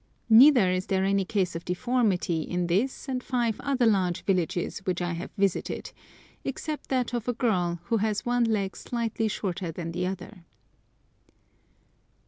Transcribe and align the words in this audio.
Neither 0.31 0.71
is 0.71 0.87
there 0.87 1.03
any 1.03 1.25
case 1.25 1.55
of 1.55 1.63
deformity 1.63 2.41
in 2.41 2.65
this 2.65 3.07
and 3.07 3.21
five 3.23 3.59
other 3.61 3.85
large 3.85 4.23
villages 4.23 4.79
which 4.79 4.99
I 4.99 5.13
have 5.13 5.29
visited, 5.37 5.91
except 6.43 6.89
that 6.89 7.13
of 7.13 7.27
a 7.27 7.33
girl, 7.33 7.79
who 7.83 7.97
has 7.97 8.25
one 8.25 8.45
leg 8.45 8.75
slightly 8.75 9.27
shorter 9.27 9.71
than 9.71 9.91
the 9.91 10.07
other. 10.07 10.43